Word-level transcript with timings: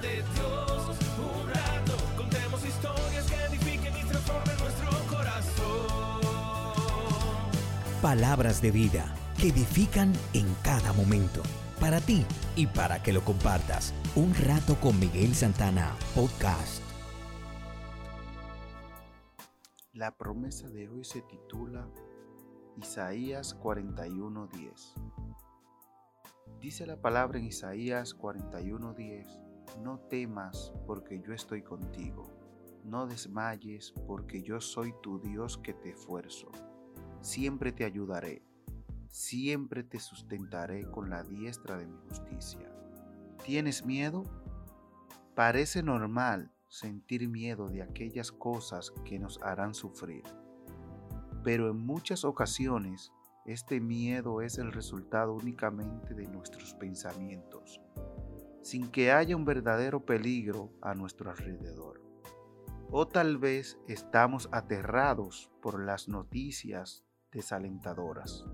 de 0.00 0.22
Dios. 0.34 0.98
Un 1.18 1.48
rato, 1.48 1.92
contemos 2.16 2.64
historias 2.64 3.26
que 3.26 3.36
edifiquen 3.36 3.94
y 3.96 4.04
transformen 4.08 4.56
nuestro 4.58 4.90
corazón. 5.08 6.20
Palabras 8.02 8.62
de 8.62 8.70
vida 8.70 9.14
que 9.38 9.48
edifican 9.48 10.12
en 10.32 10.52
cada 10.62 10.92
momento. 10.92 11.42
Para 11.80 12.00
ti 12.00 12.24
y 12.56 12.66
para 12.66 13.02
que 13.02 13.12
lo 13.12 13.24
compartas. 13.24 13.94
Un 14.16 14.34
rato 14.34 14.74
con 14.80 14.98
Miguel 14.98 15.34
Santana, 15.34 15.94
podcast. 16.14 16.82
La 19.92 20.16
promesa 20.16 20.68
de 20.68 20.88
hoy 20.88 21.04
se 21.04 21.22
titula 21.22 21.88
Isaías 22.76 23.56
41:10. 23.60 24.94
Dice 26.60 26.86
la 26.86 27.00
palabra 27.00 27.38
en 27.38 27.46
Isaías 27.46 28.16
41:10, 28.16 29.26
no 29.82 29.98
temas 29.98 30.72
porque 30.86 31.20
yo 31.20 31.32
estoy 31.32 31.62
contigo, 31.62 32.30
no 32.84 33.06
desmayes 33.06 33.92
porque 34.06 34.42
yo 34.42 34.60
soy 34.60 34.94
tu 35.02 35.18
Dios 35.20 35.58
que 35.58 35.74
te 35.74 35.90
esfuerzo, 35.90 36.50
siempre 37.20 37.72
te 37.72 37.84
ayudaré, 37.84 38.42
siempre 39.08 39.82
te 39.82 40.00
sustentaré 40.00 40.90
con 40.90 41.10
la 41.10 41.22
diestra 41.22 41.76
de 41.76 41.86
mi 41.86 41.96
justicia. 42.08 42.70
¿Tienes 43.44 43.84
miedo? 43.84 44.22
Parece 45.34 45.82
normal 45.82 46.52
sentir 46.68 47.28
miedo 47.28 47.68
de 47.68 47.82
aquellas 47.82 48.30
cosas 48.30 48.92
que 49.04 49.18
nos 49.18 49.40
harán 49.42 49.74
sufrir, 49.74 50.24
pero 51.42 51.70
en 51.70 51.78
muchas 51.78 52.24
ocasiones 52.24 53.12
este 53.46 53.80
miedo 53.80 54.42
es 54.42 54.58
el 54.58 54.72
resultado 54.72 55.32
únicamente 55.32 56.12
de 56.12 56.26
nuestros 56.28 56.74
pensamientos, 56.74 57.80
sin 58.62 58.90
que 58.90 59.12
haya 59.12 59.36
un 59.36 59.44
verdadero 59.44 60.04
peligro 60.04 60.70
a 60.80 60.94
nuestro 60.94 61.30
alrededor. 61.30 62.02
O 62.90 63.06
tal 63.06 63.38
vez 63.38 63.78
estamos 63.86 64.48
aterrados 64.52 65.50
por 65.60 65.82
las 65.82 66.08
noticias 66.08 67.04
desalentadoras. 67.32 68.44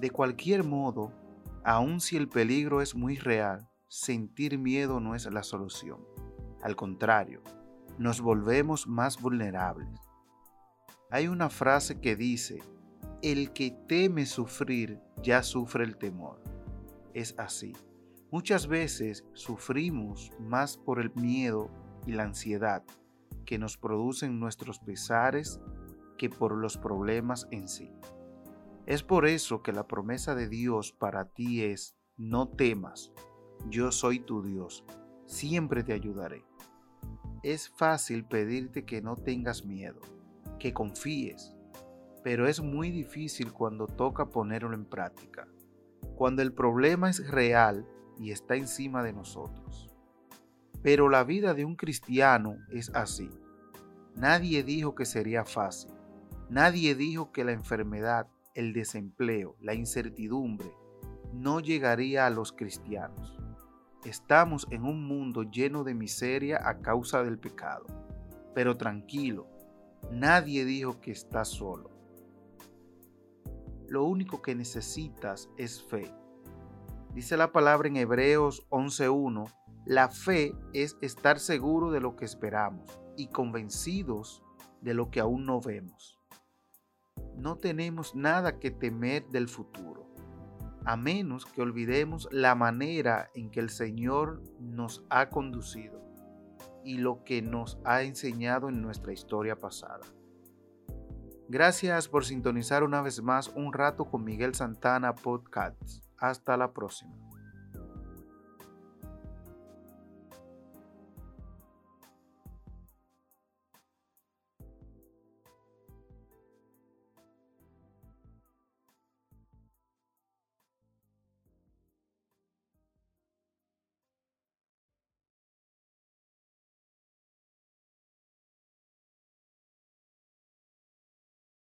De 0.00 0.10
cualquier 0.10 0.64
modo, 0.64 1.12
aun 1.64 2.00
si 2.00 2.16
el 2.16 2.28
peligro 2.28 2.82
es 2.82 2.94
muy 2.94 3.16
real, 3.16 3.68
sentir 3.88 4.58
miedo 4.58 5.00
no 5.00 5.14
es 5.14 5.26
la 5.32 5.42
solución. 5.42 6.04
Al 6.62 6.76
contrario, 6.76 7.42
nos 7.98 8.20
volvemos 8.20 8.86
más 8.86 9.20
vulnerables. 9.20 9.88
Hay 11.10 11.28
una 11.28 11.48
frase 11.48 12.00
que 12.00 12.16
dice, 12.16 12.58
el 13.22 13.52
que 13.52 13.70
teme 13.70 14.26
sufrir 14.26 15.00
ya 15.22 15.42
sufre 15.42 15.84
el 15.84 15.96
temor. 15.96 16.42
Es 17.14 17.34
así. 17.38 17.72
Muchas 18.36 18.66
veces 18.66 19.24
sufrimos 19.32 20.30
más 20.38 20.76
por 20.76 21.00
el 21.00 21.10
miedo 21.14 21.70
y 22.06 22.12
la 22.12 22.24
ansiedad 22.24 22.84
que 23.46 23.58
nos 23.58 23.78
producen 23.78 24.38
nuestros 24.38 24.78
pesares 24.78 25.58
que 26.18 26.28
por 26.28 26.54
los 26.54 26.76
problemas 26.76 27.48
en 27.50 27.66
sí. 27.66 27.90
Es 28.84 29.02
por 29.02 29.26
eso 29.26 29.62
que 29.62 29.72
la 29.72 29.88
promesa 29.88 30.34
de 30.34 30.50
Dios 30.50 30.92
para 30.92 31.30
ti 31.30 31.62
es, 31.64 31.96
no 32.18 32.46
temas, 32.46 33.10
yo 33.70 33.90
soy 33.90 34.20
tu 34.20 34.42
Dios, 34.42 34.84
siempre 35.24 35.82
te 35.82 35.94
ayudaré. 35.94 36.44
Es 37.42 37.70
fácil 37.70 38.26
pedirte 38.26 38.84
que 38.84 39.00
no 39.00 39.16
tengas 39.16 39.64
miedo, 39.64 40.00
que 40.58 40.74
confíes, 40.74 41.56
pero 42.22 42.46
es 42.46 42.60
muy 42.60 42.90
difícil 42.90 43.54
cuando 43.54 43.86
toca 43.86 44.26
ponerlo 44.26 44.74
en 44.74 44.84
práctica, 44.84 45.48
cuando 46.16 46.42
el 46.42 46.52
problema 46.52 47.08
es 47.08 47.30
real 47.30 47.88
y 48.18 48.30
está 48.30 48.56
encima 48.56 49.02
de 49.02 49.12
nosotros. 49.12 49.90
Pero 50.82 51.08
la 51.08 51.24
vida 51.24 51.54
de 51.54 51.64
un 51.64 51.76
cristiano 51.76 52.56
es 52.70 52.90
así. 52.94 53.30
Nadie 54.14 54.62
dijo 54.62 54.94
que 54.94 55.04
sería 55.04 55.44
fácil. 55.44 55.92
Nadie 56.48 56.94
dijo 56.94 57.32
que 57.32 57.44
la 57.44 57.52
enfermedad, 57.52 58.28
el 58.54 58.72
desempleo, 58.72 59.56
la 59.60 59.74
incertidumbre 59.74 60.70
no 61.32 61.60
llegaría 61.60 62.26
a 62.26 62.30
los 62.30 62.52
cristianos. 62.52 63.38
Estamos 64.04 64.66
en 64.70 64.84
un 64.84 65.06
mundo 65.06 65.42
lleno 65.42 65.82
de 65.82 65.94
miseria 65.94 66.60
a 66.62 66.80
causa 66.80 67.22
del 67.22 67.38
pecado. 67.38 67.86
Pero 68.54 68.76
tranquilo, 68.76 69.48
nadie 70.12 70.64
dijo 70.64 71.00
que 71.00 71.10
estás 71.10 71.48
solo 71.48 71.96
lo 73.88 74.04
único 74.04 74.42
que 74.42 74.54
necesitas 74.54 75.48
es 75.56 75.82
fe. 75.82 76.12
Dice 77.16 77.38
la 77.38 77.50
palabra 77.50 77.88
en 77.88 77.96
Hebreos 77.96 78.66
11.1, 78.68 79.50
la 79.86 80.10
fe 80.10 80.54
es 80.74 80.98
estar 81.00 81.40
seguro 81.40 81.90
de 81.90 81.98
lo 81.98 82.14
que 82.14 82.26
esperamos 82.26 83.00
y 83.16 83.28
convencidos 83.28 84.44
de 84.82 84.92
lo 84.92 85.10
que 85.10 85.20
aún 85.20 85.46
no 85.46 85.62
vemos. 85.62 86.18
No 87.34 87.56
tenemos 87.56 88.14
nada 88.14 88.58
que 88.58 88.70
temer 88.70 89.26
del 89.28 89.48
futuro, 89.48 90.06
a 90.84 90.98
menos 90.98 91.46
que 91.46 91.62
olvidemos 91.62 92.28
la 92.32 92.54
manera 92.54 93.30
en 93.34 93.50
que 93.50 93.60
el 93.60 93.70
Señor 93.70 94.42
nos 94.60 95.02
ha 95.08 95.30
conducido 95.30 95.98
y 96.84 96.98
lo 96.98 97.24
que 97.24 97.40
nos 97.40 97.78
ha 97.86 98.02
enseñado 98.02 98.68
en 98.68 98.82
nuestra 98.82 99.14
historia 99.14 99.56
pasada. 99.56 100.04
Gracias 101.48 102.08
por 102.08 102.26
sintonizar 102.26 102.82
una 102.82 103.00
vez 103.00 103.22
más 103.22 103.48
un 103.56 103.72
rato 103.72 104.04
con 104.04 104.22
Miguel 104.22 104.54
Santana 104.54 105.14
Podcast. 105.14 106.05
Hasta 106.18 106.56
la 106.56 106.72
próxima. 106.72 107.25